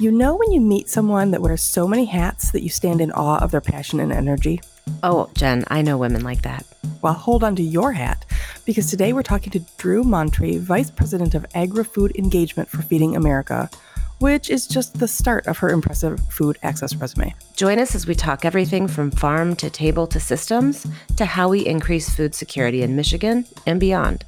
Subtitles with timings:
[0.00, 3.12] You know when you meet someone that wears so many hats that you stand in
[3.12, 4.60] awe of their passion and energy?
[5.04, 6.66] Oh, Jen, I know women like that.
[7.00, 8.26] Well, hold on to your hat
[8.64, 13.14] because today we're talking to Dru Montri, Vice President of Agri Food Engagement for Feeding
[13.14, 13.70] America,
[14.18, 17.32] which is just the start of her impressive food access resume.
[17.54, 21.64] Join us as we talk everything from farm to table to systems to how we
[21.64, 24.24] increase food security in Michigan and beyond.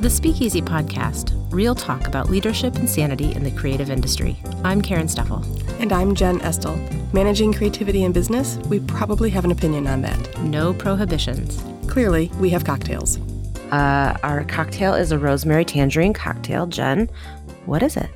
[0.00, 4.36] The Speakeasy Podcast, real talk about leadership and sanity in the creative industry.
[4.62, 5.44] I'm Karen Steffel.
[5.80, 6.76] And I'm Jen Estel.
[7.12, 10.40] Managing creativity in business, we probably have an opinion on that.
[10.40, 11.60] No prohibitions.
[11.88, 13.18] Clearly, we have cocktails.
[13.72, 16.68] Uh, our cocktail is a rosemary tangerine cocktail.
[16.68, 17.10] Jen,
[17.66, 18.08] what is it?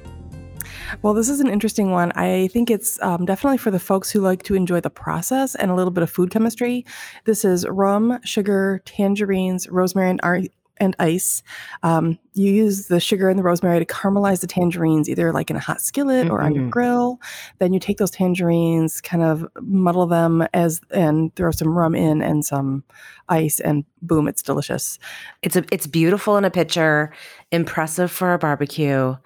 [1.02, 2.12] Well, this is an interesting one.
[2.12, 5.68] I think it's um, definitely for the folks who like to enjoy the process and
[5.68, 6.86] a little bit of food chemistry.
[7.24, 10.42] This is rum, sugar, tangerines, rosemary, and ar-
[10.78, 11.42] and ice.
[11.82, 15.56] Um, you use the sugar and the rosemary to caramelize the tangerines, either like in
[15.56, 16.34] a hot skillet mm-hmm.
[16.34, 16.70] or on your mm-hmm.
[16.70, 17.20] grill.
[17.58, 22.22] Then you take those tangerines, kind of muddle them as and throw some rum in
[22.22, 22.84] and some
[23.28, 24.98] ice, and boom, it's delicious.
[25.42, 27.12] It's a it's beautiful in a picture,
[27.50, 29.16] impressive for a barbecue.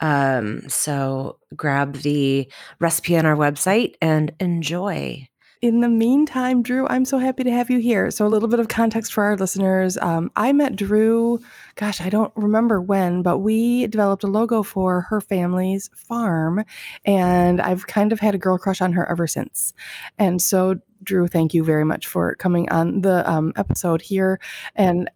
[0.00, 5.28] Um, so grab the recipe on our website and enjoy
[5.62, 8.10] in the meantime, Dru, I'm so happy to have you here.
[8.10, 9.98] So, a little bit of context for our listeners.
[9.98, 11.38] Um, I met Dru,
[11.74, 16.64] gosh, I don't remember when, but we developed a logo for her family's farm.
[17.04, 19.74] And I've kind of had a girl crush on her ever since.
[20.18, 24.40] And so, Dru, thank you very much for coming on the um, episode here.
[24.76, 25.10] And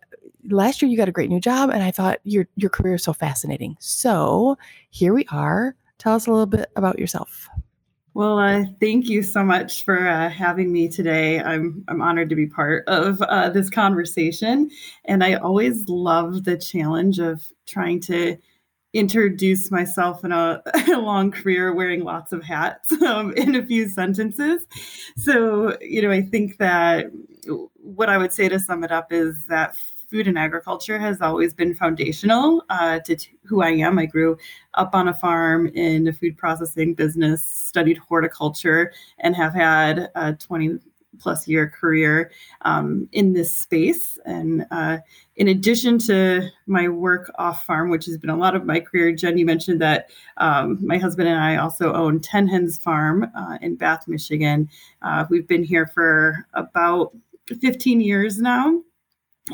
[0.51, 3.03] last year you got a great new job, and I thought your your career is
[3.03, 3.77] so fascinating.
[3.81, 4.59] So
[4.91, 5.75] here we are.
[5.97, 7.49] Tell us a little bit about yourself.
[8.15, 11.41] Well, uh, thank you so much for uh, having me today.
[11.41, 14.71] I'm I'm honored to be part of uh, this conversation,
[15.05, 18.37] and I always love the challenge of trying to
[18.93, 23.89] introduce myself in a, a long career wearing lots of hats um, in a few
[23.89, 24.65] sentences.
[25.17, 27.07] So, you know, I think that
[27.77, 29.77] what I would say to sum it up is that
[30.15, 33.99] food and agriculture has always been foundational uh, to t- who I am.
[33.99, 34.39] I grew
[34.75, 40.33] up on a farm in a food processing business, studied horticulture, and have had a
[40.35, 40.79] 20
[41.19, 42.31] plus year career
[42.63, 44.17] um, in this space.
[44.25, 44.99] And uh,
[45.35, 49.11] in addition to my work off farm, which has been a lot of my career,
[49.11, 53.59] Jen, you mentioned that um, my husband and I also own 10 Hens Farm uh,
[53.61, 54.69] in Bath, Michigan.
[55.03, 57.13] Uh, we've been here for about
[57.61, 58.81] 15 years now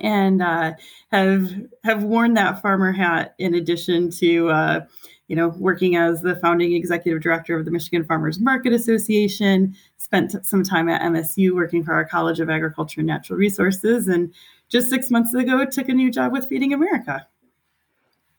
[0.03, 0.73] and uh,
[1.11, 1.51] have
[1.84, 4.81] have worn that farmer hat in addition to uh,
[5.28, 9.75] you know working as the founding executive director of the Michigan Farmers Market Association.
[9.97, 14.33] Spent some time at MSU working for our College of Agriculture and Natural Resources, and
[14.69, 17.27] just six months ago took a new job with Feeding America.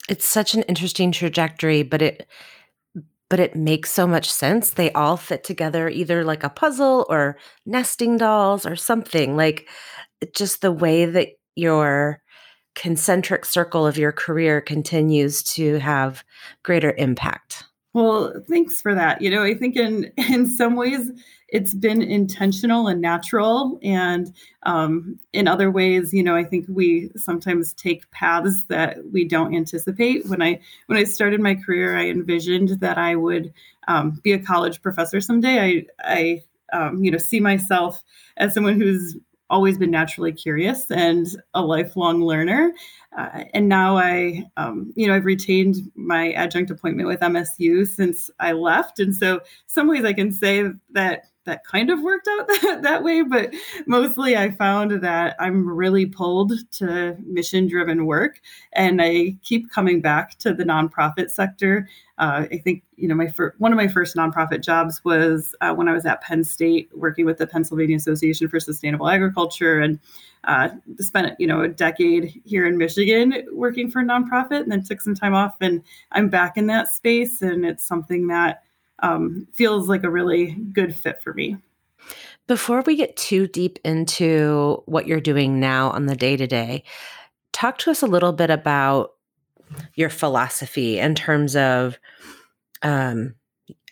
[0.10, 2.28] It's such an interesting trajectory, but it
[3.30, 4.72] but it makes so much sense.
[4.72, 9.38] They all fit together either like a puzzle or nesting dolls or something.
[9.38, 9.70] Like
[10.34, 12.22] just the way that your
[12.76, 16.24] concentric circle of your career continues to have
[16.64, 17.66] greater impact.
[17.94, 19.22] Well, thanks for that.
[19.22, 21.12] You know, I think in in some ways
[21.50, 27.10] it's been intentional and natural, and um, in other ways, you know, I think we
[27.18, 30.26] sometimes take paths that we don't anticipate.
[30.28, 33.54] When I when I started my career, I envisioned that I would
[33.90, 35.60] um, be a college professor someday.
[35.60, 38.02] I I um, you know see myself
[38.38, 39.18] as someone who's
[39.52, 42.74] always been naturally curious and a lifelong learner.
[43.16, 48.32] Uh, and now I, um, you know, I've retained my adjunct appointment with MSU since
[48.40, 49.00] I left.
[49.00, 53.04] And so, some ways I can say that that kind of worked out that, that
[53.04, 53.54] way, but
[53.88, 58.40] mostly I found that I'm really pulled to mission driven work
[58.74, 61.88] and I keep coming back to the nonprofit sector.
[62.18, 65.74] Uh, I think, you know, my fir- one of my first nonprofit jobs was uh,
[65.74, 70.00] when I was at Penn State working with the Pennsylvania Association for Sustainable Agriculture and
[70.44, 70.70] uh,
[71.00, 75.02] spent, you know, a decade here in Michigan working for a nonprofit and then took
[75.02, 78.64] some time off and I'm back in that space and it's something that
[79.02, 81.58] um, feels like a really good fit for me.
[82.48, 86.84] Before we get too deep into what you're doing now on the day to day,
[87.54, 89.12] talk to us a little bit about
[89.96, 91.98] your philosophy in terms of.
[92.82, 93.36] Um,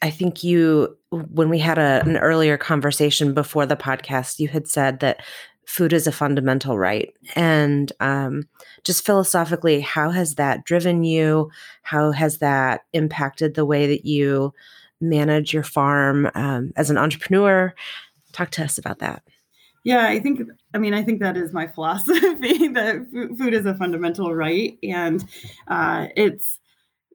[0.01, 4.67] I think you, when we had a, an earlier conversation before the podcast, you had
[4.67, 5.21] said that
[5.65, 7.13] food is a fundamental right.
[7.35, 8.47] And um,
[8.83, 11.51] just philosophically, how has that driven you?
[11.83, 14.53] How has that impacted the way that you
[15.01, 17.73] manage your farm um, as an entrepreneur.
[18.31, 19.23] Talk to us about that.
[19.83, 20.41] Yeah, I think,
[20.73, 23.07] I mean, I think that is my philosophy that
[23.37, 24.77] food is a fundamental right.
[24.83, 25.23] And
[25.67, 26.59] uh, it's,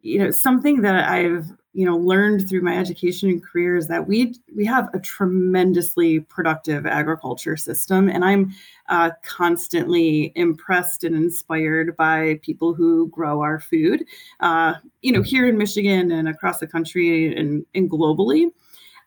[0.04, 4.06] you know something that I've you know learned through my education and career is that
[4.06, 8.08] we we have a tremendously productive agriculture system.
[8.08, 8.52] And i'm
[8.90, 14.04] uh, constantly impressed and inspired by people who grow our food
[14.40, 18.50] uh, you know here in michigan and across the country and, and globally.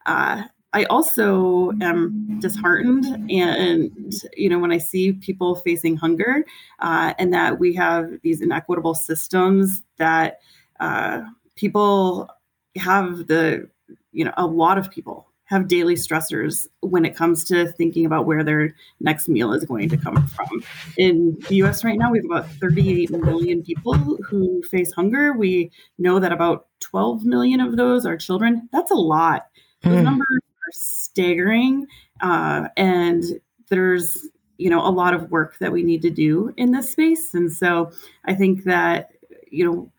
[0.05, 6.43] Uh, I also am disheartened, and you know when I see people facing hunger,
[6.79, 10.39] uh, and that we have these inequitable systems that
[10.79, 11.21] uh,
[11.55, 12.29] people
[12.77, 13.69] have the
[14.11, 18.25] you know a lot of people have daily stressors when it comes to thinking about
[18.25, 20.63] where their next meal is going to come from.
[20.97, 25.33] In the US right now, we have about 38 million people who face hunger.
[25.33, 28.67] We know that about 12 million of those are children.
[28.73, 29.47] That's a lot.
[29.83, 30.03] Those mm.
[30.03, 31.87] numbers are staggering.
[32.19, 33.23] Uh, and
[33.69, 34.27] there's,
[34.57, 37.33] you know, a lot of work that we need to do in this space.
[37.33, 37.91] And so
[38.25, 39.11] I think that,
[39.49, 39.91] you know,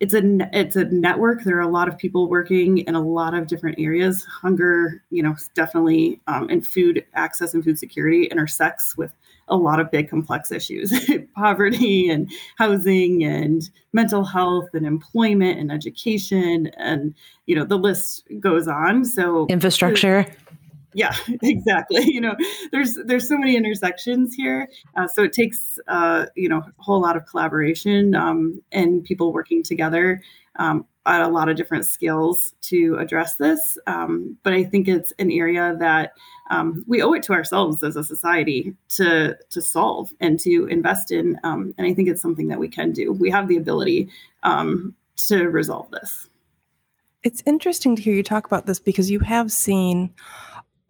[0.00, 1.44] it's a it's a network.
[1.44, 4.24] There are a lot of people working in a lot of different areas.
[4.24, 9.12] Hunger, you know, definitely, um, and food access and food security intersects with
[9.48, 10.92] a lot of big complex issues
[11.34, 17.14] poverty and housing and mental health and employment and education and
[17.46, 20.26] you know the list goes on so infrastructure
[20.94, 22.34] yeah exactly you know
[22.72, 27.00] there's there's so many intersections here uh, so it takes uh, you know a whole
[27.00, 30.20] lot of collaboration um, and people working together
[30.56, 35.12] um, at a lot of different skills to address this um, but i think it's
[35.18, 36.12] an area that
[36.50, 41.10] um, we owe it to ourselves as a society to to solve and to invest
[41.10, 43.12] in um, and i think it's something that we can do.
[43.12, 44.08] We have the ability
[44.42, 44.94] um,
[45.28, 46.28] to resolve this.
[47.22, 50.12] It's interesting to hear you talk about this because you have seen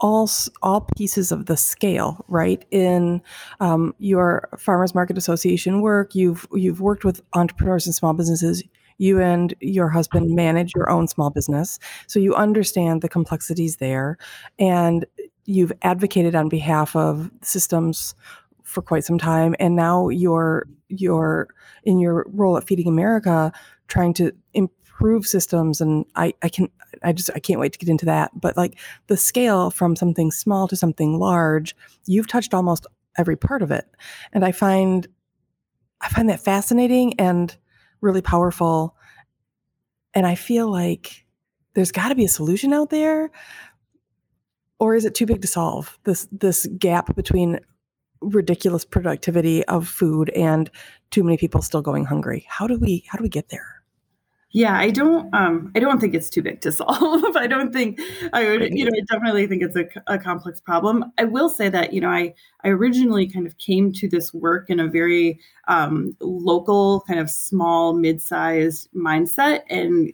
[0.00, 0.28] all
[0.62, 2.64] all pieces of the scale, right?
[2.70, 3.22] In
[3.60, 8.62] um, your farmers market association work, you've you've worked with entrepreneurs and small businesses.
[8.98, 14.18] You and your husband manage your own small business, so you understand the complexities there,
[14.58, 15.04] and
[15.46, 18.14] you've advocated on behalf of systems
[18.62, 19.54] for quite some time.
[19.58, 21.48] And now you're you're
[21.84, 23.52] in your role at Feeding America,
[23.88, 26.68] trying to improve systems and I, I can
[27.04, 28.30] I just I can't wait to get into that.
[28.34, 32.86] But like the scale from something small to something large, you've touched almost
[33.16, 33.86] every part of it.
[34.32, 35.06] And I find
[36.00, 37.56] I find that fascinating and
[38.00, 38.96] really powerful.
[40.12, 41.24] And I feel like
[41.74, 43.30] there's got to be a solution out there.
[44.78, 47.60] Or is it too big to solve this this gap between
[48.20, 50.70] ridiculous productivity of food and
[51.10, 52.44] too many people still going hungry?
[52.48, 53.73] How do we how do we get there?
[54.56, 55.34] Yeah, I don't.
[55.34, 57.36] Um, I don't think it's too big to solve.
[57.36, 58.00] I don't think
[58.32, 58.72] I would.
[58.72, 61.12] You know, I definitely think it's a, a complex problem.
[61.18, 64.70] I will say that you know, I I originally kind of came to this work
[64.70, 69.62] in a very um, local, kind of small, mid-sized mindset.
[69.70, 70.12] And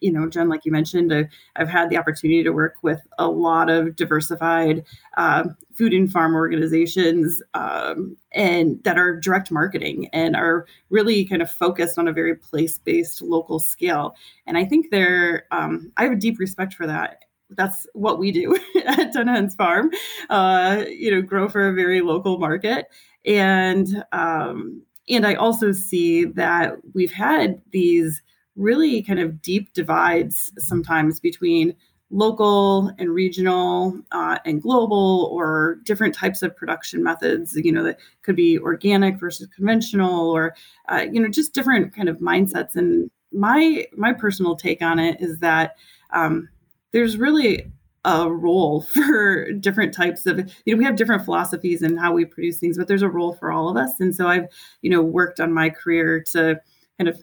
[0.00, 3.28] you know, Jen, like you mentioned, I, have had the opportunity to work with a
[3.28, 4.84] lot of diversified
[5.16, 5.44] uh,
[5.76, 11.50] food and farm organizations, um, and that are direct marketing and are really kind of
[11.50, 14.14] focused on a very place-based local scale.
[14.46, 18.32] And I think they're, um, I have a deep respect for that that's what we
[18.32, 19.90] do at Ten Farm.
[20.30, 22.86] Uh, you know, grow for a very local market,
[23.24, 28.22] and um, and I also see that we've had these
[28.56, 31.74] really kind of deep divides sometimes between
[32.10, 37.98] local and regional uh, and global or different types of production methods you know that
[38.22, 40.54] could be organic versus conventional or
[40.88, 42.76] uh, you know just different kind of mindsets.
[42.76, 45.76] And my my personal take on it is that
[46.12, 46.48] um,
[46.92, 47.70] there's really
[48.04, 52.24] a role for different types of you know we have different philosophies and how we
[52.24, 53.98] produce things but there's a role for all of us.
[54.00, 54.46] And so i've
[54.82, 56.60] you know worked on my career to
[56.98, 57.22] kind of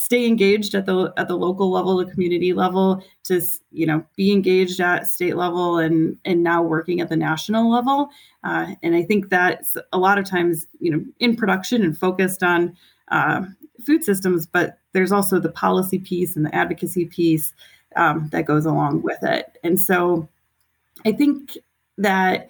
[0.00, 3.40] stay engaged at the at the local level the community level to
[3.72, 8.08] you know be engaged at state level and and now working at the national level
[8.44, 12.44] uh, and i think that's a lot of times you know in production and focused
[12.44, 12.76] on
[13.10, 13.42] uh,
[13.84, 17.52] food systems but there's also the policy piece and the advocacy piece
[17.96, 19.58] um, that goes along with it.
[19.62, 20.28] And so
[21.04, 21.58] I think
[21.98, 22.48] that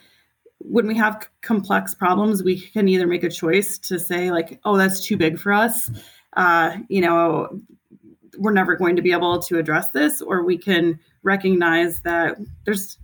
[0.58, 4.76] when we have complex problems, we can either make a choice to say, like, oh,
[4.76, 5.90] that's too big for us.
[6.38, 7.60] Uh, you know,
[8.38, 12.96] we're never going to be able to address this, or we can recognize that there's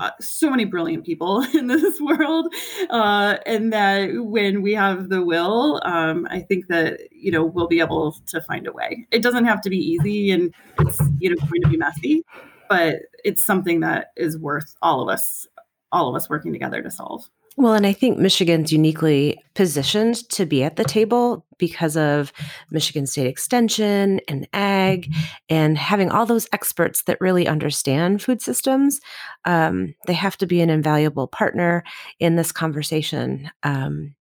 [0.00, 2.52] uh, so many brilliant people in this world
[2.90, 7.68] uh, and that when we have the will um, i think that you know we'll
[7.68, 9.06] be able to find a way.
[9.12, 12.24] It doesn't have to be easy and it's you know going to be messy
[12.68, 15.46] but it's something that is worth all of us
[15.92, 20.46] all of us working together to solve Well, and I think Michigan's uniquely positioned to
[20.46, 22.32] be at the table because of
[22.70, 25.12] Michigan State Extension and ag
[25.50, 29.00] and having all those experts that really understand food systems.
[29.44, 31.84] Um, they have to be an invaluable partner
[32.18, 33.50] in this conversation.
[33.62, 34.14] Um,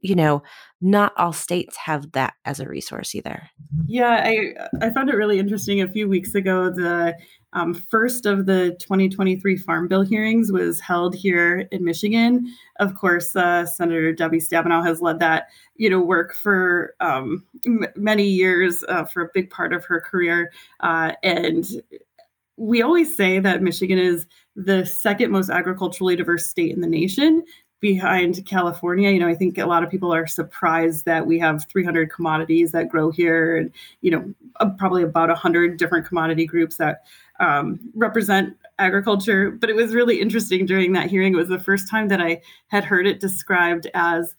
[0.00, 0.42] you know,
[0.80, 3.48] not all states have that as a resource either.
[3.86, 5.80] Yeah, I I found it really interesting.
[5.80, 7.14] A few weeks ago, the
[7.52, 12.52] um, first of the 2023 Farm Bill hearings was held here in Michigan.
[12.80, 17.86] Of course, uh, Senator Debbie Stabenow has led that, you know, work for um, m-
[17.94, 20.50] many years, uh, for a big part of her career,
[20.80, 21.64] uh, and
[22.56, 27.42] we always say that Michigan is the second most agriculturally diverse state in the nation
[27.80, 29.10] behind California.
[29.10, 32.72] You know, I think a lot of people are surprised that we have 300 commodities
[32.72, 34.34] that grow here and, you know,
[34.78, 37.02] probably about 100 different commodity groups that
[37.40, 39.50] um, represent agriculture.
[39.50, 41.34] But it was really interesting during that hearing.
[41.34, 44.34] It was the first time that I had heard it described as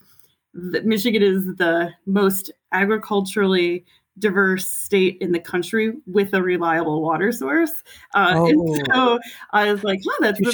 [0.53, 3.85] that Michigan is the most agriculturally
[4.17, 7.71] diverse state in the country with a reliable water source.
[8.13, 8.47] Uh, oh.
[8.47, 9.19] And so
[9.51, 10.51] I was like, oh, that's the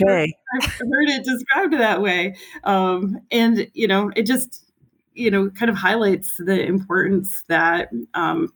[0.53, 2.35] I've heard it described that way.
[2.63, 4.65] Um, and, you know, it just,
[5.13, 8.51] you know, kind of highlights the importance that, um,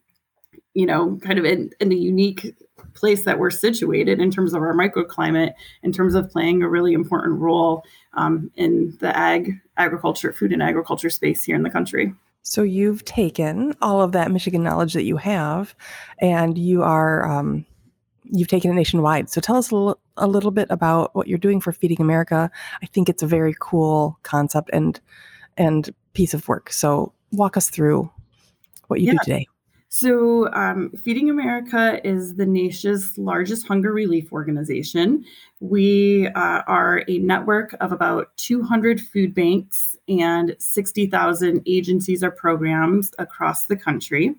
[0.74, 2.56] you know, kind of in, in the unique
[2.96, 6.94] place that we're situated in terms of our microclimate, in terms of playing a really
[6.94, 7.84] important role
[8.14, 12.14] um, in the ag, agriculture, food and agriculture space here in the country.
[12.48, 15.76] So you've taken all of that Michigan knowledge that you have,
[16.20, 17.66] and you are um,
[18.24, 19.32] you've taken it nationwide.
[19.32, 22.52] So tell us a little, a little bit about what you're doing for Feeding America.
[22.84, 25.00] I think it's a very cool concept and
[25.58, 26.72] and piece of work.
[26.72, 28.12] So walk us through
[28.90, 29.14] what you yeah.
[29.14, 29.48] do today.
[29.98, 35.24] So, um, Feeding America is the nation's largest hunger relief organization.
[35.62, 43.14] We uh, are a network of about 200 food banks and 60,000 agencies or programs
[43.20, 44.36] across the country.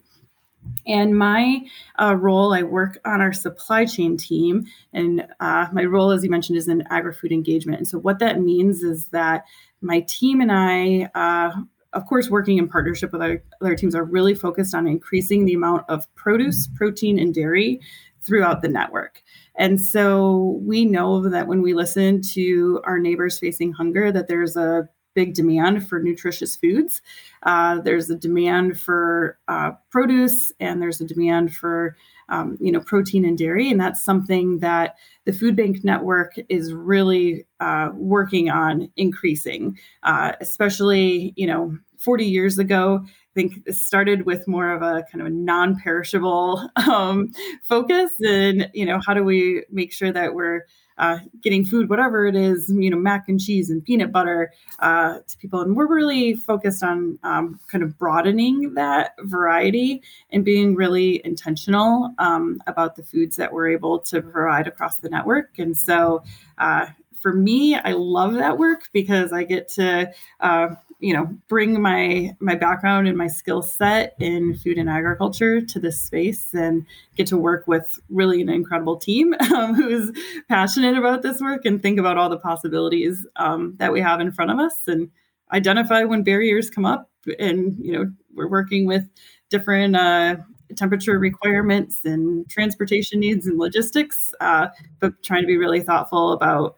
[0.86, 1.62] And my
[1.98, 4.66] uh, role, I work on our supply chain team.
[4.92, 7.78] And uh, my role, as you mentioned, is in agri food engagement.
[7.78, 9.46] And so, what that means is that
[9.80, 11.62] my team and I uh,
[11.93, 15.55] of course, working in partnership with our other teams are really focused on increasing the
[15.55, 17.81] amount of produce, protein, and dairy
[18.21, 19.23] throughout the network.
[19.57, 24.57] And so we know that when we listen to our neighbors facing hunger, that there's
[24.57, 27.00] a big demand for nutritious foods.
[27.42, 31.96] Uh, there's a demand for uh, produce, and there's a demand for
[32.28, 36.73] um, you know protein and dairy, and that's something that the food bank network is
[36.73, 43.00] really uh, working on increasing, uh, especially you know 40 years ago.
[43.04, 47.32] I think it started with more of a kind of a non-perishable um,
[47.62, 50.66] focus, and you know, how do we make sure that we're
[50.99, 55.19] uh, getting food, whatever it is, you know, mac and cheese and peanut butter uh,
[55.26, 55.61] to people.
[55.61, 62.15] And we're really focused on um, kind of broadening that variety and being really intentional
[62.19, 65.59] um, about the foods that we're able to provide across the network.
[65.59, 66.23] And so,
[66.59, 66.87] uh,
[67.21, 72.35] for me, I love that work because I get to uh, you know bring my
[72.41, 76.87] my background and my skill set in food and agriculture to this space and
[77.17, 80.11] get to work with really an incredible team um, who's
[80.49, 84.33] passionate about this work and think about all the possibilities um, that we have in
[84.33, 85.11] front of us and
[85.53, 89.09] identify when barriers come up and you know we're working with
[89.50, 90.37] different uh,
[90.76, 96.76] temperature requirements and transportation needs and logistics uh, but trying to be really thoughtful about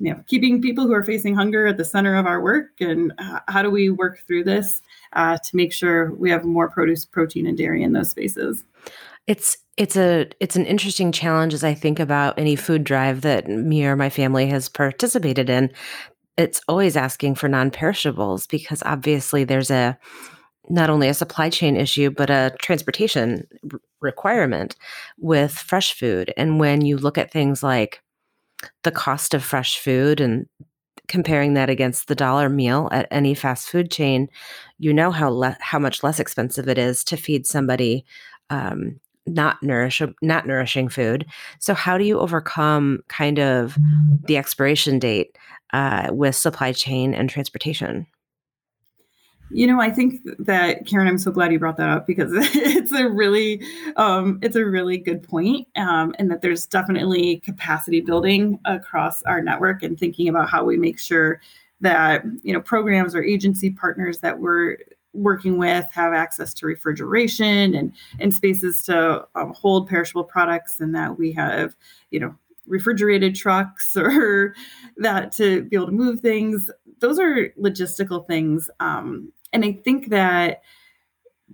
[0.00, 3.12] you know, keeping people who are facing hunger at the center of our work, and
[3.48, 4.80] how do we work through this
[5.12, 8.64] uh, to make sure we have more produce, protein, and dairy in those spaces?
[9.26, 13.46] It's it's a it's an interesting challenge as I think about any food drive that
[13.46, 15.70] me or my family has participated in.
[16.38, 19.98] It's always asking for non-perishables because obviously there's a
[20.70, 23.46] not only a supply chain issue but a transportation
[24.00, 24.76] requirement
[25.18, 26.32] with fresh food.
[26.38, 28.02] And when you look at things like
[28.82, 30.46] the cost of fresh food and
[31.08, 34.28] comparing that against the dollar meal at any fast food chain,
[34.78, 38.04] you know how le- how much less expensive it is to feed somebody
[38.48, 41.26] um, not nourish not nourishing food.
[41.58, 43.76] So how do you overcome kind of
[44.26, 45.36] the expiration date
[45.72, 48.06] uh, with supply chain and transportation?
[49.52, 52.92] You know, I think that Karen, I'm so glad you brought that up because it's
[52.92, 53.62] a really,
[53.96, 59.40] um, it's a really good point, um, and that there's definitely capacity building across our
[59.40, 61.40] network and thinking about how we make sure
[61.80, 64.76] that you know programs or agency partners that we're
[65.12, 70.94] working with have access to refrigeration and and spaces to um, hold perishable products, and
[70.94, 71.74] that we have
[72.10, 72.34] you know
[72.66, 74.54] refrigerated trucks or
[74.98, 78.70] that to be able to move things those are logistical things.
[78.78, 80.62] Um, and I think that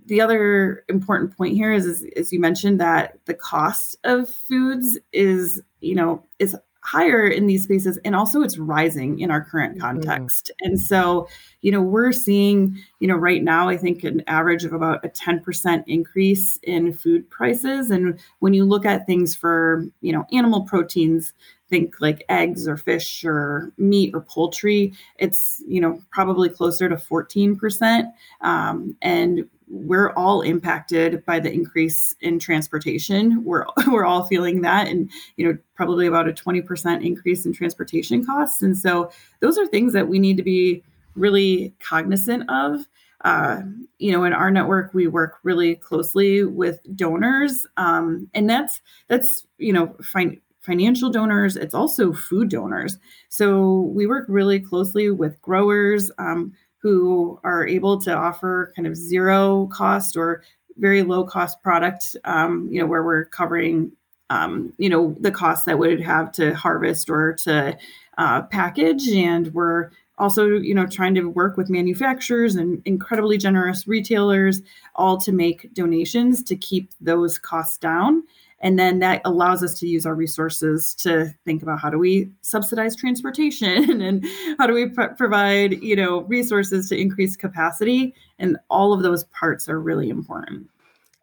[0.05, 4.97] the other important point here is, is, as you mentioned, that the cost of foods
[5.11, 6.55] is, you know, is
[6.87, 9.81] higher in these spaces and also it's rising in our current mm-hmm.
[9.81, 10.69] context mm-hmm.
[10.69, 11.27] and so
[11.59, 15.09] you know we're seeing you know right now i think an average of about a
[15.09, 20.61] 10% increase in food prices and when you look at things for you know animal
[20.61, 21.33] proteins
[21.69, 26.95] think like eggs or fish or meat or poultry it's you know probably closer to
[26.95, 33.43] 14% um, and we're all impacted by the increase in transportation.
[33.43, 37.53] We're we're all feeling that, and you know probably about a twenty percent increase in
[37.53, 38.61] transportation costs.
[38.61, 40.83] And so those are things that we need to be
[41.15, 42.87] really cognizant of.
[43.25, 43.61] Uh,
[43.97, 49.45] you know, in our network, we work really closely with donors, um, and that's that's
[49.57, 51.55] you know fin- financial donors.
[51.55, 52.99] It's also food donors.
[53.29, 56.11] So we work really closely with growers.
[56.19, 56.53] Um,
[56.87, 60.43] who are able to offer kind of zero cost or
[60.77, 63.91] very low cost product, um, you know, where we're covering,
[64.29, 67.77] um, you know, the costs that would have to harvest or to
[68.17, 69.07] uh, package.
[69.09, 74.61] And we're also, you know, trying to work with manufacturers and incredibly generous retailers,
[74.95, 78.23] all to make donations to keep those costs down
[78.59, 82.31] and then that allows us to use our resources to think about how do we
[82.41, 84.25] subsidize transportation and
[84.57, 88.13] how do we pr- provide you know resources to increase capacity.
[88.39, 90.67] And all of those parts are really important.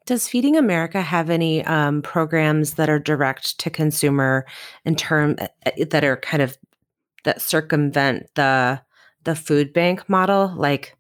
[0.07, 4.47] Does feeding america have any um, programs that are direct to consumer
[4.85, 6.57] in term uh, uh, that are kind of
[7.25, 8.81] that circumvent the
[9.25, 10.53] the food bank model?
[10.57, 10.97] Like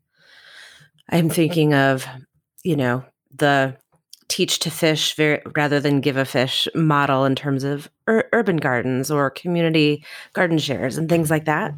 [1.10, 2.06] i'm thinking of
[2.64, 3.04] you know
[3.36, 3.76] the
[4.34, 5.16] teach to fish
[5.54, 10.58] rather than give a fish model in terms of ur- urban gardens or community garden
[10.58, 11.72] shares and things like that?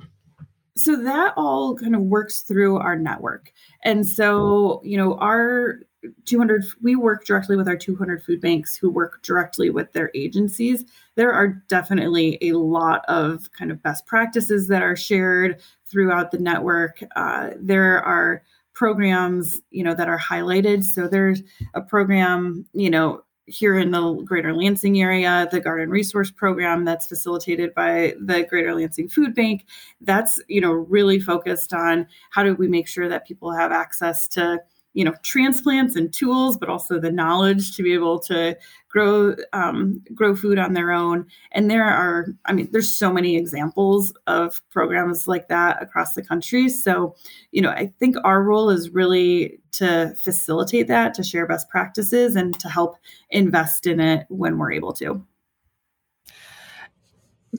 [0.75, 3.53] So that all kind of works through our network.
[3.85, 5.81] And so, you know, our
[6.25, 10.85] 200 we work directly with our 200 food banks who work directly with their agencies
[11.17, 16.39] there are definitely a lot of kind of best practices that are shared throughout the
[16.39, 18.45] network uh, there are
[18.77, 20.85] programs, you know, that are highlighted.
[20.85, 21.43] So there's
[21.75, 27.07] a program, you know, here in the greater Lansing area, the Garden Resource Program that's
[27.07, 29.65] facilitated by the Greater Lansing Food Bank.
[30.01, 34.29] That's, you know, really focused on how do we make sure that people have access
[34.29, 34.59] to
[34.97, 38.57] you know transplants and tools but also the knowledge to be able to
[38.89, 41.27] grow um, grow food on their own.
[41.53, 46.23] And there are i mean there's so many examples of programs like that across the
[46.23, 46.71] country.
[46.71, 47.15] So
[47.53, 52.35] you know i think our role is really to facilitate that to share best practices
[52.35, 52.97] and to help
[53.31, 55.23] invest in it when we're able to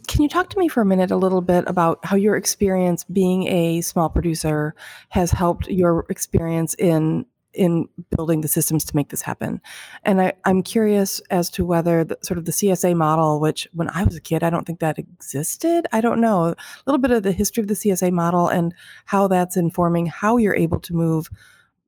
[0.08, 3.04] can you talk to me for a minute a little bit about how your experience
[3.06, 4.76] being a small producer
[5.10, 9.60] has helped your experience in in building the systems to make this happen?
[10.04, 13.89] And I, am curious as to whether the, sort of the CSA model, which when
[13.89, 15.88] I was a kid, I don't think that existed.
[15.91, 18.73] I don't know a little bit of the history of the CSA model and
[19.06, 21.30] how that's informing how you're able to move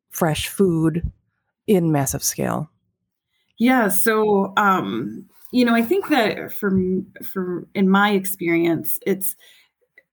[0.09, 1.11] fresh food
[1.67, 2.71] in massive scale.
[3.59, 3.89] Yeah.
[3.89, 6.71] So um, you know, I think that for
[7.23, 9.35] for in my experience, it's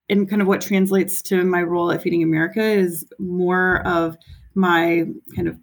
[0.08, 4.16] and kind of what translates to my role at Feeding America is more of
[4.54, 5.56] my kind of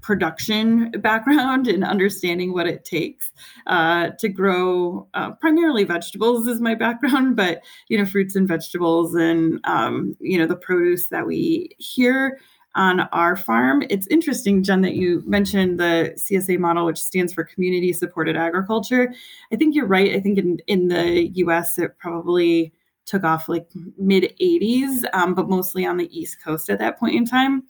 [0.00, 3.30] production background and understanding what it takes
[3.66, 9.14] uh, to grow uh, primarily vegetables is my background but you know fruits and vegetables
[9.14, 12.38] and um, you know the produce that we hear
[12.74, 13.82] on our farm.
[13.90, 19.12] It's interesting, Jen, that you mentioned the CSA model, which stands for Community Supported Agriculture.
[19.52, 20.14] I think you're right.
[20.14, 22.72] I think in, in the US, it probably
[23.06, 27.16] took off like mid 80s, um, but mostly on the East Coast at that point
[27.16, 27.64] in time.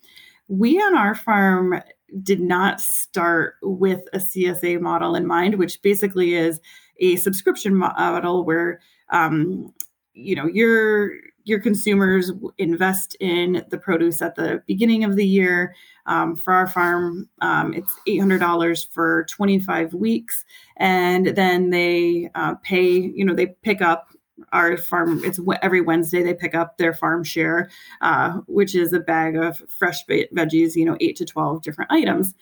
[0.47, 1.81] We on our farm
[2.21, 6.59] did not start with a CSA model in mind, which basically is
[6.99, 9.73] a subscription model where um,
[10.13, 11.11] you know you're
[11.43, 15.75] your consumers invest in the produce at the beginning of the year.
[16.07, 20.43] Um, for our farm, um, it's $800 for 25 weeks.
[20.77, 24.09] And then they uh, pay, you know, they pick up
[24.51, 25.21] our farm.
[25.23, 27.69] It's every Wednesday they pick up their farm share,
[28.01, 32.33] uh, which is a bag of fresh veggies, you know, eight to 12 different items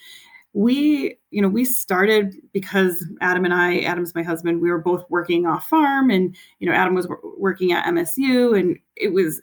[0.54, 5.04] we you know we started because adam and i adam's my husband we were both
[5.10, 7.08] working off farm and you know adam was
[7.38, 9.42] working at msu and it was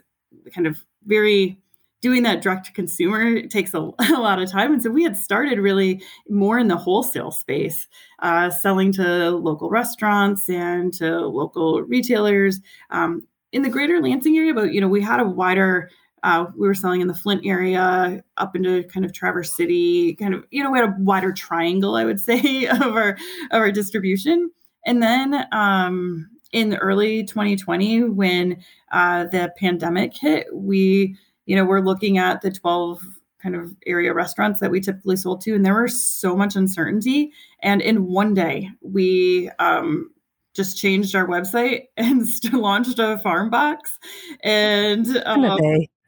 [0.52, 1.58] kind of very
[2.02, 4.72] doing that direct to consumer takes a, a, lot of time.
[4.72, 7.88] And so we had started really more in the wholesale space
[8.20, 14.52] uh, selling to local restaurants and to local retailers um, in the greater lansing area
[14.52, 15.88] but you know we had a wider
[16.22, 20.34] uh, we were selling in the Flint area, up into kind of Traverse City, kind
[20.34, 23.10] of you know we had a wider triangle, I would say, of our
[23.50, 24.50] of our distribution.
[24.84, 31.80] And then um, in early 2020, when uh, the pandemic hit, we you know we're
[31.80, 33.00] looking at the 12
[33.42, 37.30] kind of area restaurants that we typically sold to, and there was so much uncertainty.
[37.62, 40.10] And in one day, we um,
[40.56, 43.98] just changed our website and launched a farm box.
[44.40, 45.58] And um,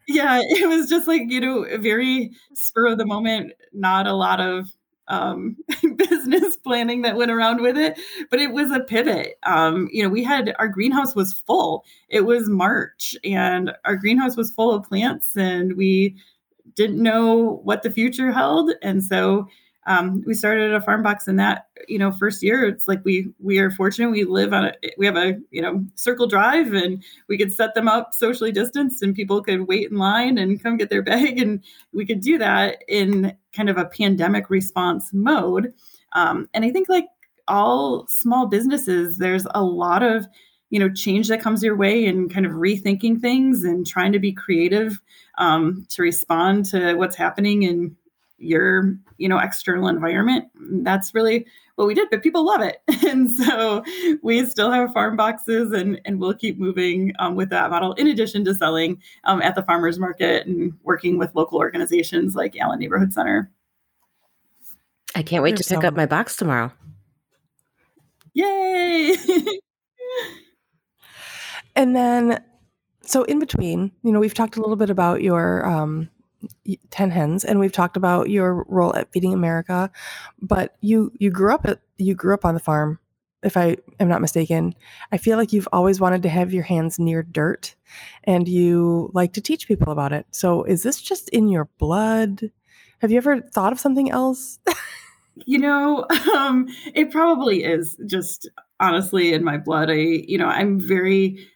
[0.09, 3.53] yeah, it was just like you know, very spur of the moment.
[3.73, 4.69] Not a lot of
[5.09, 5.57] um,
[5.97, 7.99] business planning that went around with it,
[8.31, 9.37] but it was a pivot.
[9.45, 11.85] Um, you know, we had our greenhouse was full.
[12.09, 16.17] It was March, and our greenhouse was full of plants, and we
[16.75, 19.47] didn't know what the future held, and so
[19.89, 22.67] um, we started a farm box in that you know first year.
[22.67, 24.11] It's like we we are fortunate.
[24.11, 27.75] We live on a we have a you know circle drive and we could set
[27.75, 31.39] them up socially distanced and people could wait in line and come get their bag
[31.41, 35.73] and we could do that in kind of a pandemic response mode.
[36.13, 37.05] Um, and i think like
[37.49, 40.27] all small businesses there's a lot of
[40.71, 44.19] you know change that comes your way and kind of rethinking things and trying to
[44.19, 44.99] be creative
[45.37, 47.95] um, to respond to what's happening in
[48.39, 50.45] your you know external environment
[50.83, 52.81] that's really what we did but people love it.
[53.09, 53.83] And so
[54.23, 58.07] we still have farm boxes and and we'll keep moving um, with that model in
[58.07, 62.79] addition to selling um, at the farmers market and working with local organizations like allen
[62.81, 63.51] neighborhood center.
[65.15, 66.73] I can't wait You're to pick so- up my box tomorrow.
[68.35, 69.17] Yay!
[71.77, 72.43] And then
[73.03, 76.11] so in between you know we've talked a little bit about your um,
[76.91, 79.91] 10 hens and we've talked about your role at feeding america
[80.41, 82.99] but you you grew up at you grew up on the farm
[83.43, 84.75] if i am not mistaken.
[85.13, 87.75] I feel like you've always wanted to have your hands near dirt
[88.25, 90.27] and you like to teach people about it.
[90.31, 92.51] So is this just in your blood?
[93.01, 94.59] Have you ever thought of something else?
[95.47, 98.49] You know um, it probably is just
[98.81, 99.89] honestly in my blood.
[99.89, 101.47] I you know i'm very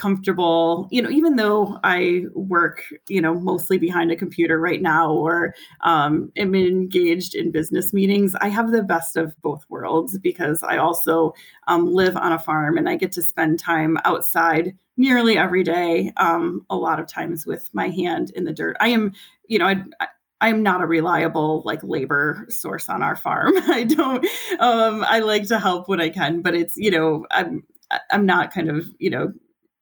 [0.00, 5.12] comfortable you know even though i work you know mostly behind a computer right now
[5.12, 10.62] or um, am engaged in business meetings i have the best of both worlds because
[10.62, 11.34] i also
[11.68, 16.10] um, live on a farm and i get to spend time outside nearly every day
[16.16, 19.12] um, a lot of times with my hand in the dirt i am
[19.48, 20.06] you know I, I
[20.42, 23.52] I'm not a reliable like labor source on our farm.
[23.68, 24.24] I don't
[24.58, 27.62] um I like to help when I can, but it's, you know, I'm
[28.10, 29.34] I'm not kind of, you know,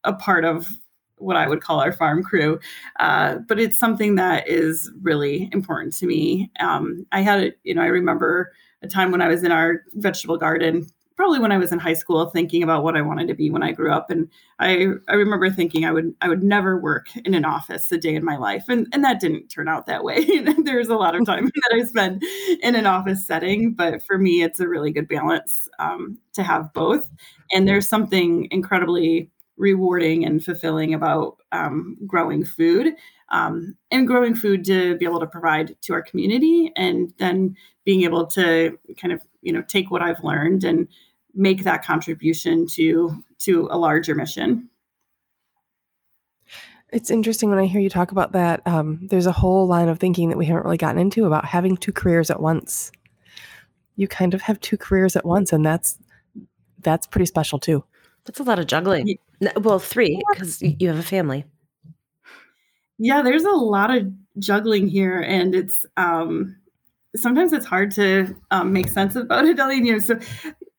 [0.05, 0.67] a part of
[1.21, 2.59] what I would call our farm crew.
[2.99, 6.51] Uh, but it's something that is really important to me.
[6.61, 10.37] Um, I had, you know, I remember a time when I was in our vegetable
[10.37, 13.51] garden, probably when I was in high school, thinking about what I wanted to be
[13.51, 14.09] when I grew up.
[14.09, 14.29] And
[14.61, 18.15] I, I remember thinking I would, I would never work in an office a day
[18.15, 18.67] in my life.
[18.69, 20.25] And, and that didn't turn out that way.
[20.63, 22.23] There's a lot of time that I spend
[22.63, 26.73] in an office setting, but for me, it's a really good balance um, to have
[26.73, 27.11] both.
[27.53, 32.95] And there's something incredibly rewarding and fulfilling about um, growing food
[33.31, 38.03] um, and growing food to be able to provide to our community and then being
[38.03, 40.89] able to kind of you know take what i've learned and
[41.35, 44.69] make that contribution to to a larger mission.
[46.91, 49.99] It's interesting when i hear you talk about that um, there's a whole line of
[49.99, 52.93] thinking that we haven't really gotten into about having two careers at once.
[53.97, 55.99] You kind of have two careers at once and that's
[56.81, 57.85] that's pretty special too
[58.29, 59.17] that's a lot of juggling.
[59.57, 61.47] Well, three because you have a family.
[62.99, 64.07] Yeah, there's a lot of
[64.39, 66.55] juggling here, and it's um,
[67.17, 69.57] sometimes it's hard to um, make sense about it.
[69.57, 70.19] You know, so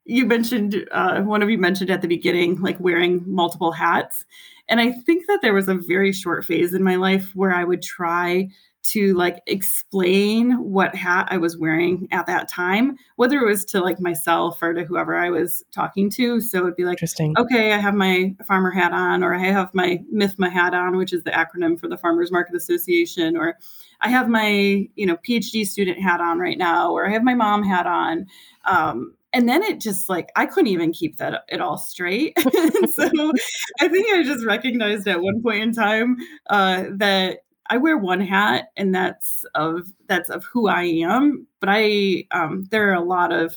[0.05, 4.25] you mentioned uh, one of you mentioned at the beginning, like wearing multiple hats,
[4.67, 7.63] and I think that there was a very short phase in my life where I
[7.63, 8.49] would try
[8.91, 13.81] to like explain what hat I was wearing at that time, whether it was to
[13.81, 16.41] like myself or to whoever I was talking to.
[16.41, 17.35] So it'd be like, Interesting.
[17.37, 21.13] okay, I have my farmer hat on, or I have my MIFMA hat on, which
[21.13, 23.57] is the acronym for the Farmers Market Association, or
[24.01, 27.35] I have my, you know, PhD student hat on right now, or I have my
[27.35, 28.27] mom hat on.
[28.65, 32.37] Um, and then it just like I couldn't even keep that it all straight.
[32.39, 32.43] so
[33.79, 36.17] I think I just recognized at one point in time
[36.49, 41.47] uh, that I wear one hat, and that's of that's of who I am.
[41.59, 43.55] But I um, there are a lot of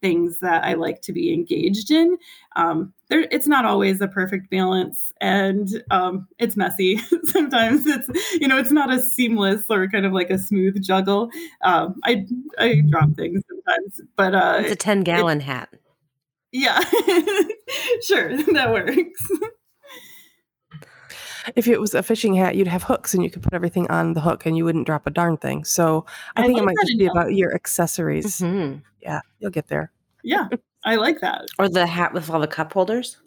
[0.00, 2.18] things that I like to be engaged in.
[2.56, 6.98] Um, there, it's not always a perfect balance, and um, it's messy.
[7.24, 8.08] Sometimes it's
[8.40, 11.30] you know it's not a seamless or kind of like a smooth juggle.
[11.62, 12.26] Um, I
[12.58, 15.74] I drop things sometimes, but uh, it's a ten gallon it, hat.
[16.52, 16.78] Yeah,
[18.02, 19.30] sure, that works.
[21.56, 24.14] If it was a fishing hat, you'd have hooks and you could put everything on
[24.14, 25.64] the hook and you wouldn't drop a darn thing.
[25.64, 28.40] So I, I think it might just be about your accessories.
[28.40, 28.82] Mhm.
[29.00, 29.92] Yeah, you'll get there.
[30.22, 30.48] Yeah,
[30.84, 31.46] I like that.
[31.58, 33.18] Or the hat with all the cup holders.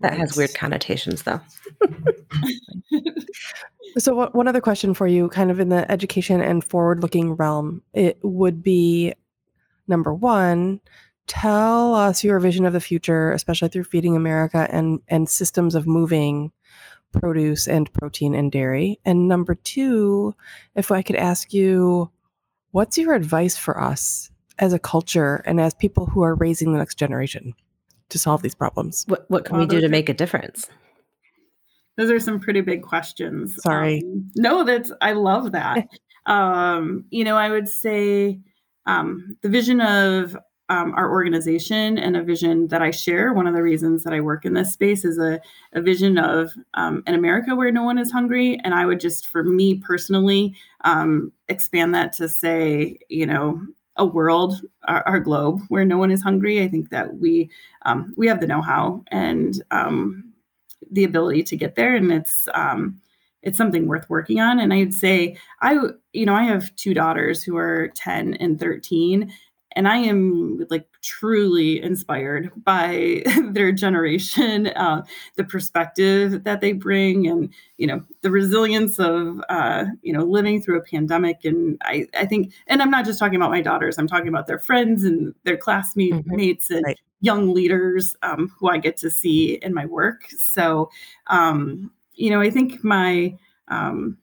[0.00, 1.40] That has weird connotations, though.
[3.98, 7.34] So, what, one other question for you, kind of in the education and forward looking
[7.34, 9.14] realm, it would be
[9.86, 10.80] number one,
[11.28, 15.86] tell us your vision of the future, especially through Feeding America and, and systems of
[15.86, 16.50] moving
[17.20, 18.98] produce and protein and dairy.
[19.04, 20.34] And number two,
[20.74, 22.10] if I could ask you,
[22.72, 26.78] what's your advice for us as a culture and as people who are raising the
[26.78, 27.54] next generation
[28.10, 29.04] to solve these problems?
[29.08, 30.68] What, what can Wow, we do to make a difference?
[31.96, 33.56] Those are some pretty big questions.
[33.62, 34.02] Sorry.
[34.04, 35.88] Um, no, that's I love that.
[36.26, 38.40] um, you know, I would say
[38.86, 40.36] um, the vision of
[40.68, 43.32] um, our organization and a vision that I share.
[43.32, 45.40] One of the reasons that I work in this space is a,
[45.72, 48.60] a vision of um, an America where no one is hungry.
[48.64, 53.60] And I would just, for me personally, um, expand that to say, you know,
[53.96, 56.62] a world, our, our globe where no one is hungry.
[56.62, 57.48] I think that we
[57.82, 60.32] um, we have the know-how and um,
[60.90, 63.00] the ability to get there, and it's um,
[63.42, 64.58] it's something worth working on.
[64.58, 65.78] And I'd say I,
[66.12, 69.32] you know, I have two daughters who are ten and thirteen,
[69.74, 75.02] and I am like truly inspired by their generation, uh,
[75.36, 80.62] the perspective that they bring, and you know the resilience of uh, you know living
[80.62, 81.44] through a pandemic.
[81.44, 84.46] And I, I think, and I'm not just talking about my daughters; I'm talking about
[84.46, 86.76] their friends and their classmates Mhm.
[86.76, 86.98] and Right.
[87.20, 90.28] young leaders um, who I get to see in my work.
[90.36, 90.90] So,
[91.28, 93.36] um, you know, I think my
[93.68, 94.18] um,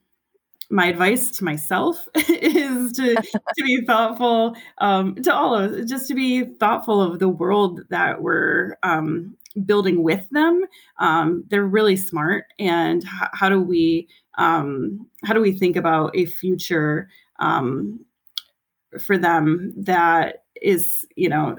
[0.72, 6.08] my advice to myself is to to be thoughtful um, to all of us, just
[6.08, 10.62] to be thoughtful of the world that we're um, building with them.
[10.98, 14.08] Um, they're really smart, and h- how do we
[14.38, 17.08] um, how do we think about a future
[17.38, 18.00] um,
[19.00, 21.58] for them that is you know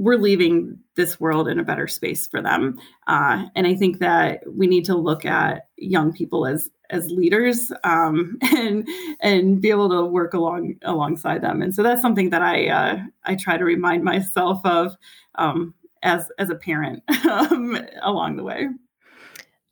[0.00, 2.78] we're leaving this world in a better space for them.
[3.06, 7.70] Uh, and i think that we need to look at young people as as leaders
[7.84, 8.88] um, and
[9.20, 11.60] and be able to work along alongside them.
[11.60, 14.96] And so that's something that i uh, i try to remind myself of
[15.34, 18.68] um, as as a parent um, along the way.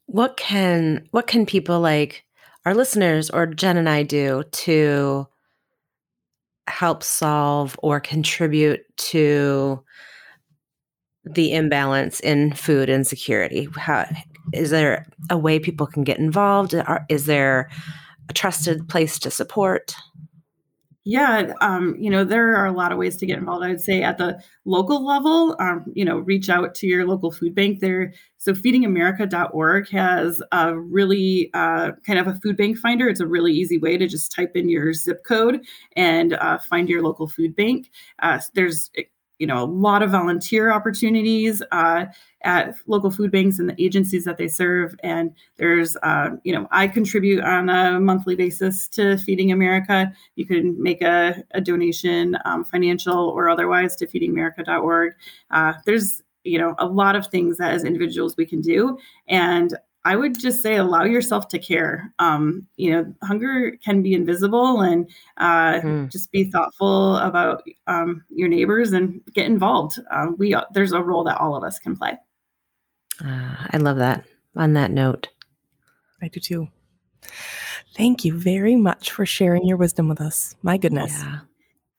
[0.07, 2.25] What can what can people like
[2.67, 5.27] our listeners or Jen and I do to
[6.69, 9.83] help solve or contribute to
[11.35, 13.69] the imbalance in food insecurity?
[13.77, 14.07] How
[14.53, 16.75] is there a way people can get involved?
[17.09, 17.71] Is there
[18.29, 19.95] a trusted place to support?
[21.11, 23.65] Yeah, um, you know, there are a lot of ways to get involved.
[23.65, 27.33] I would say at the local level, um, you know, reach out to your local
[27.33, 28.13] food bank there.
[28.37, 33.09] So feedingamerica.org has a really uh, kind of a food bank finder.
[33.09, 35.65] It's a really easy way to just type in your zip code
[35.97, 37.91] and uh, find your local food bank.
[38.19, 38.91] Uh, there's
[39.39, 42.07] you know a lot of volunteer opportunities uh,
[42.43, 44.95] at local food banks and the agencies that they serve.
[45.03, 50.13] And there's uh, you know i contribute on a monthly basis to feeding america.
[50.37, 55.15] You can make a, a donation um, financial or otherwise to feedingamerica.org
[55.51, 58.99] uh, there's you know a lot of things that as individuals we can do.
[59.29, 59.77] And
[60.11, 64.81] i would just say allow yourself to care um, you know hunger can be invisible
[64.81, 65.01] and
[65.37, 66.11] uh, Mhm.
[66.11, 71.25] just be thoughtful about um, your neighbors and get involved uh, we there's a role
[71.25, 72.15] that all of us can play
[73.25, 74.25] Uh, I love that.
[74.57, 75.29] On that note,
[76.23, 76.69] I do too.
[77.97, 80.55] Thank you very much for sharing your wisdom with us.
[80.63, 81.13] My goodness.
[81.19, 81.41] yeah.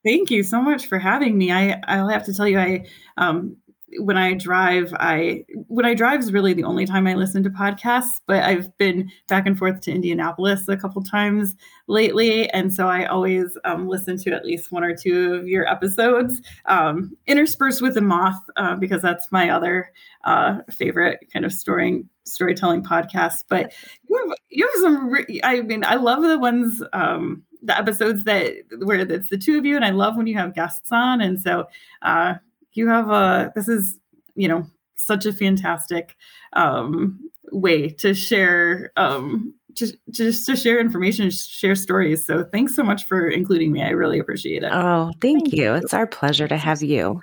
[0.06, 1.52] Thank you so much for having me.
[1.52, 2.86] I I'll have to tell you, I
[3.17, 3.58] um,
[3.97, 7.49] when I drive, I when I drive is really the only time I listen to
[7.49, 8.21] podcasts.
[8.28, 11.56] But I've been back and forth to Indianapolis a couple times
[11.88, 15.67] lately, and so I always um, listen to at least one or two of your
[15.67, 19.91] episodes, um, interspersed with the Moth, uh, because that's my other
[20.23, 23.45] uh, favorite kind of story storytelling podcast.
[23.49, 23.73] But
[24.08, 25.10] you have, you have some.
[25.10, 26.84] Re- I mean, I love the ones.
[26.93, 30.34] Um, the episodes that where it's the two of you and i love when you
[30.34, 31.65] have guests on and so
[32.04, 32.36] uh
[32.73, 33.97] you have a this is
[34.36, 36.15] you know such a fantastic
[36.53, 37.19] um
[37.51, 43.05] way to share um just just to share information share stories so thanks so much
[43.05, 45.63] for including me i really appreciate it Oh, thank, Thank you.
[45.63, 45.73] you.
[45.75, 47.21] It's our pleasure to have you.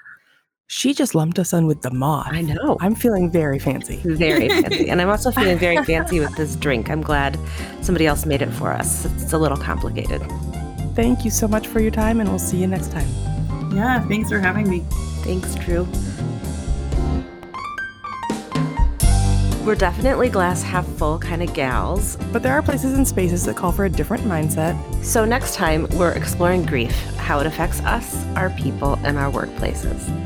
[0.68, 2.26] She just lumped us in with the moth.
[2.32, 2.76] I know.
[2.80, 4.00] I'm feeling very fancy.
[4.04, 4.88] Very fancy.
[4.88, 6.90] And I'm also feeling very fancy with this drink.
[6.90, 7.38] I'm glad
[7.82, 9.04] somebody else made it for us.
[9.22, 10.22] It's a little complicated.
[10.96, 13.06] Thank you so much for your time, and we'll see you next time.
[13.76, 14.84] Yeah thanks for having me
[15.26, 15.88] Thanks, Dru.
[19.64, 22.16] We're definitely glass half full kind of gals.
[22.32, 25.04] But there are places and spaces that call for a different mindset.
[25.04, 30.25] So next time, we're exploring grief, how it affects us, our people, and our workplaces.